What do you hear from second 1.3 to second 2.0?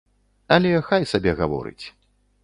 гаворыць.